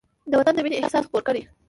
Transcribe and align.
د 0.29 0.31
وطن 0.39 0.53
د 0.55 0.59
مینې 0.63 0.77
احساس 0.79 1.03
خپور 1.07 1.21
کړئ. 1.27 1.41